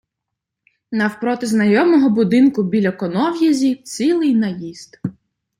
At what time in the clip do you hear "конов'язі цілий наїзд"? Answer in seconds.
2.91-5.01